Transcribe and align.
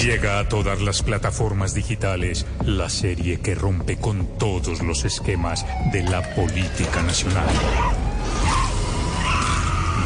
Llega 0.00 0.38
a 0.38 0.48
todas 0.48 0.80
las 0.80 1.02
plataformas 1.02 1.74
digitales 1.74 2.46
la 2.64 2.88
serie 2.88 3.40
que 3.40 3.54
rompe 3.54 3.98
con 3.98 4.26
todos 4.38 4.82
los 4.82 5.04
esquemas 5.04 5.66
de 5.92 6.02
la 6.02 6.34
política 6.34 7.02
nacional. 7.02 7.46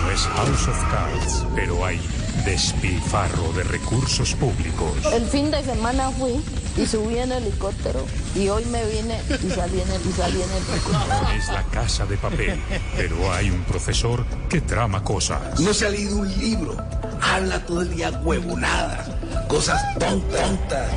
No 0.03 0.11
es 0.11 0.21
House 0.21 0.69
of 0.69 0.85
Cards, 0.91 1.47
pero 1.55 1.85
hay 1.85 2.01
despilfarro 2.45 3.53
de 3.53 3.63
recursos 3.65 4.35
públicos. 4.35 4.93
El 5.13 5.25
fin 5.27 5.51
de 5.51 5.63
semana 5.63 6.11
fui 6.11 6.43
y 6.77 6.87
subí 6.87 7.19
en 7.19 7.33
helicóptero 7.33 8.05
y 8.35 8.49
hoy 8.49 8.65
me 8.67 8.85
vine 8.87 9.21
y 9.31 9.51
salí 9.51 9.81
en 9.81 9.91
el, 9.91 10.07
y 10.07 10.13
salí 10.13 10.43
en 10.43 10.51
helicóptero. 10.51 11.23
No 11.23 11.31
es 11.31 11.49
la 11.49 11.63
casa 11.65 12.05
de 12.07 12.17
papel, 12.17 12.61
pero 12.97 13.33
hay 13.33 13.51
un 13.51 13.63
profesor 13.63 14.27
que 14.49 14.61
trama 14.61 15.03
cosas. 15.03 15.61
No 15.61 15.73
se 15.73 15.87
ha 15.87 15.91
leído 15.91 16.17
un 16.19 16.39
libro. 16.39 16.77
Habla 17.21 17.65
todo 17.67 17.83
el 17.83 17.91
día 17.95 18.11
huevonadas. 18.25 19.09
Cosas 19.49 19.81
tontas. 19.99 20.91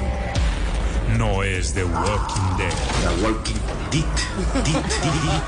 No 1.17 1.43
es 1.43 1.73
The 1.73 1.83
Walking 1.83 2.57
Dead, 2.57 2.73
La 3.03 3.11
Walking 3.27 3.55
Dead. 3.91 4.03
Dead, 4.63 4.63
Dead. 4.63 5.41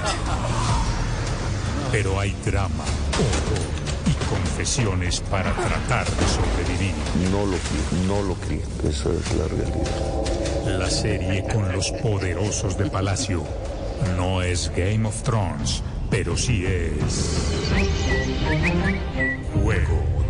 pero 1.92 2.20
hay 2.20 2.36
drama, 2.46 2.84
horror 3.14 3.82
y 4.08 4.14
confesiones 4.26 5.22
para 5.30 5.54
tratar 5.54 6.06
de 6.06 6.28
sobrevivir. 6.28 6.94
No 7.32 7.46
lo 7.46 7.58
críen, 7.58 8.08
no 8.08 8.22
lo 8.24 8.36
críen. 8.36 8.64
Esa 8.90 9.10
es 9.10 9.38
la 9.38 9.48
realidad. 9.48 10.80
La 10.80 10.90
serie 10.90 11.46
con 11.52 11.72
los 11.72 11.92
poderosos 12.02 12.78
de 12.78 12.90
Palacio 12.90 13.44
no 14.18 14.42
es 14.42 14.72
Game 14.76 15.08
of 15.08 15.22
Thrones, 15.24 15.84
pero 16.10 16.38
sí 16.38 16.66
es 16.66 16.94
Juego. 19.54 20.21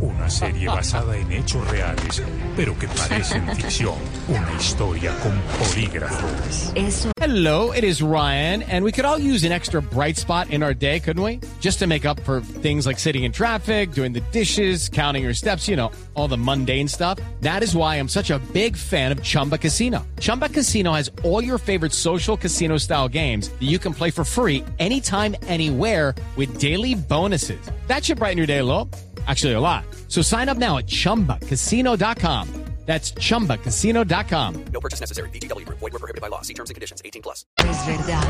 Una 0.00 0.28
serie 0.28 0.68
basada 0.68 1.16
en 1.16 1.32
hechos 1.32 1.66
reales, 1.68 2.22
pero 2.54 2.78
que 2.78 2.86
parecen 2.88 3.48
ficción. 3.56 3.94
Una 4.28 4.52
historia 4.58 5.12
con 5.22 5.40
polígrafos. 5.58 6.72
Hello, 7.20 7.72
it 7.72 7.82
is 7.82 8.02
Ryan, 8.02 8.62
and 8.62 8.84
we 8.84 8.92
could 8.92 9.04
all 9.04 9.18
use 9.18 9.44
an 9.44 9.52
extra 9.52 9.80
bright 9.80 10.16
spot 10.16 10.50
in 10.50 10.62
our 10.62 10.74
day, 10.74 11.00
couldn't 11.00 11.22
we? 11.22 11.40
Just 11.60 11.78
to 11.78 11.86
make 11.86 12.04
up 12.04 12.20
for 12.20 12.40
things 12.40 12.86
like 12.86 12.98
sitting 12.98 13.24
in 13.24 13.32
traffic, 13.32 13.92
doing 13.92 14.12
the 14.12 14.20
dishes, 14.32 14.88
counting 14.88 15.24
your 15.24 15.34
steps, 15.34 15.66
you 15.66 15.76
know, 15.76 15.90
all 16.14 16.28
the 16.28 16.38
mundane 16.38 16.88
stuff. 16.88 17.18
That 17.40 17.62
is 17.62 17.74
why 17.74 17.96
I'm 17.96 18.08
such 18.08 18.30
a 18.30 18.38
big 18.52 18.76
fan 18.76 19.12
of 19.12 19.22
Chumba 19.22 19.58
Casino. 19.58 20.06
Chumba 20.20 20.48
Casino 20.48 20.92
has 20.92 21.10
all 21.24 21.42
your 21.42 21.58
favorite 21.58 21.92
social 21.92 22.36
casino 22.36 22.76
style 22.78 23.08
games 23.08 23.48
that 23.48 23.66
you 23.66 23.78
can 23.78 23.92
play 23.92 24.10
for 24.10 24.24
free 24.24 24.64
anytime, 24.78 25.34
anywhere 25.48 26.14
with 26.36 26.58
daily 26.58 26.94
bonuses. 26.94 27.60
That 27.88 28.04
should 28.04 28.18
brighten 28.18 28.38
your 28.38 28.46
day 28.46 28.58
a 28.58 28.64
little. 28.64 28.88
Actually, 29.28 29.52
a 29.52 29.60
lot. 29.60 29.84
So 30.08 30.22
sign 30.22 30.48
up 30.48 30.56
now 30.56 30.78
at 30.78 30.86
chumbacasino.com. 30.86 32.48
That's 32.88 33.12
chumbacasino.com. 33.12 34.64
No 34.72 34.80
purchase 34.80 35.00
necessary. 35.00 35.28
VGW 35.28 35.66
Group. 35.66 35.78
Void 35.78 35.92
were 35.92 35.98
prohibited 35.98 36.22
by 36.22 36.28
law. 36.28 36.40
See 36.40 36.54
terms 36.54 36.70
and 36.70 36.74
conditions. 36.74 37.02
18 37.04 37.20
plus. 37.20 37.44
Es 37.58 37.86
verdad. 37.86 38.24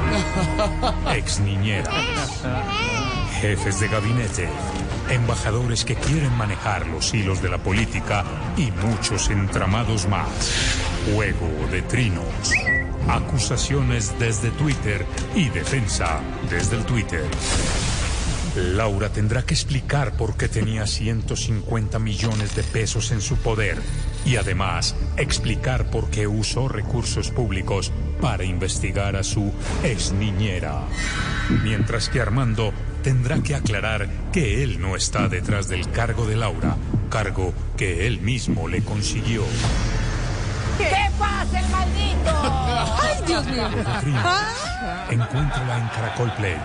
Ex 1.17 1.39
niñeras, 1.39 2.43
jefes 3.41 3.79
de 3.79 3.87
gabinete, 3.87 4.49
embajadores 5.11 5.85
que 5.85 5.95
quieren 5.95 6.37
manejar 6.37 6.89
los 6.89 7.15
hilos 7.15 7.41
de 7.41 7.51
la 7.51 7.59
política 7.59 8.25
y 8.57 8.73
muchos 8.85 9.31
entramados 9.31 10.09
más. 10.09 10.29
Juego 11.15 11.69
de 11.71 11.83
trinos. 11.83 12.53
Acusaciones 13.09 14.19
desde 14.19 14.51
Twitter 14.51 15.07
y 15.37 15.51
defensa 15.51 16.21
desde 16.51 16.79
el 16.79 16.85
Twitter. 16.85 17.25
Laura 18.59 19.11
tendrá 19.11 19.43
que 19.43 19.55
explicar 19.55 20.17
por 20.17 20.37
qué 20.37 20.49
tenía 20.49 20.87
150 20.87 21.99
millones 21.99 22.57
de 22.57 22.63
pesos 22.63 23.13
en 23.13 23.21
su 23.21 23.37
poder 23.37 23.79
y 24.25 24.37
además 24.37 24.97
explicar 25.17 25.91
por 25.91 26.11
qué 26.11 26.27
usó 26.27 26.69
recursos 26.69 27.31
públicos 27.31 27.93
para 28.21 28.45
investigar 28.45 29.17
a 29.17 29.23
su 29.23 29.53
ex 29.85 30.13
niñera. 30.13 30.83
Mientras 31.63 32.09
que 32.09 32.21
Armando 32.21 32.73
tendrá 33.03 33.43
que 33.43 33.55
aclarar 33.55 34.09
que 34.33 34.63
él 34.63 34.81
no 34.81 34.97
está 34.97 35.29
detrás 35.29 35.69
del 35.69 35.91
cargo 35.91 36.27
de 36.27 36.37
Laura, 36.37 36.77
cargo 37.11 37.55
que 37.77 38.07
él 38.07 38.21
mismo 38.21 38.69
le 38.69 38.83
consiguió. 38.83 39.45
¿Qué 40.79 41.11
pasa, 41.19 41.61
el 41.61 41.69
maldito? 41.69 42.31
Ay, 43.03 43.17
Dios 43.27 43.47
mío. 43.47 43.69
Encuéntrala 45.11 45.79
en 45.79 45.89
Caracol 45.89 46.33
Play, 46.37 46.57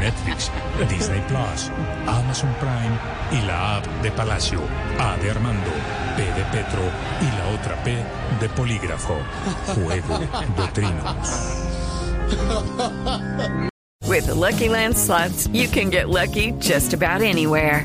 Netflix, 0.00 0.50
Disney 0.88 1.20
Plus, 1.28 1.70
Amazon 2.06 2.54
Prime 2.60 2.98
y 3.32 3.46
la 3.46 3.76
app 3.76 3.86
de 4.02 4.10
Palacio. 4.10 4.60
A 4.98 5.16
de 5.16 5.30
Armando, 5.30 5.70
P 6.16 6.22
de 6.22 6.44
Petro 6.50 6.82
y 7.20 7.26
la 7.38 7.48
otra 7.54 7.76
P 7.84 7.96
de 8.40 8.48
Polígrafo. 8.50 9.18
Juego 9.74 10.18
de 10.18 10.68
trinos. 10.72 11.60
With 14.06 14.26
the 14.26 14.34
Lucky 14.34 14.68
Land 14.68 14.96
slots, 14.96 15.48
you 15.48 15.68
can 15.68 15.90
get 15.90 16.08
lucky 16.08 16.52
just 16.60 16.92
about 16.92 17.22
anywhere. 17.22 17.84